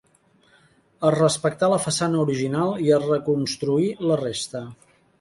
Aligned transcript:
Es 1.09 1.13
respectà 1.15 1.69
la 1.75 1.79
façana 1.85 2.23
original 2.25 2.75
i 2.89 2.93
es 2.99 3.07
reconstruí 3.13 3.89
la 4.11 4.23
resta. 4.27 4.69